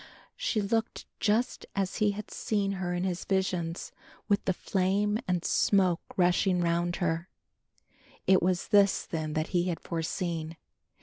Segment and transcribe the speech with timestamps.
[0.35, 3.91] She looked just as he had seen her in his visions
[4.27, 7.29] with the flame and smoke rushing round her.
[8.25, 10.57] It was this then that he had foreseen.